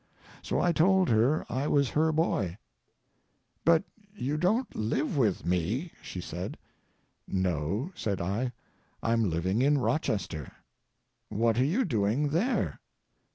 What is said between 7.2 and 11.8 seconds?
"No," said I, "I'm living in Rochester." "What are